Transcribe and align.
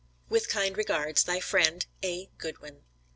With 0.29 0.49
kind 0.49 0.77
regards, 0.77 1.21
thy 1.25 1.39
friend, 1.39 1.85
A. 2.01 2.31
GOODWIN. 2.39 2.81